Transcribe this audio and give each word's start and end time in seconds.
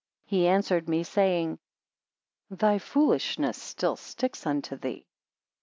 He 0.25 0.47
answered 0.47 0.89
me, 0.89 1.03
saying; 1.03 1.59
Thy 2.49 2.79
foolishness 2.79 3.61
still 3.61 3.95
sticks 3.97 4.47
unto 4.47 4.75
thee. 4.75 5.05